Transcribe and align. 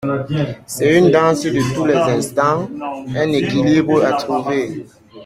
C’est 0.65 0.97
une 0.97 1.11
danse 1.11 1.43
de 1.43 1.75
tous 1.75 1.85
les 1.85 1.93
instants, 1.93 2.67
un 3.15 3.31
équilibre 3.33 4.03
à 4.03 4.13
trouver. 4.13 4.87